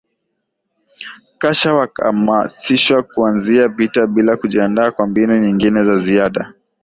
[1.37, 6.53] kasha wakahamasishwa kuanzisha vita bila kujiandaa kwa mbinu nyingine za ziada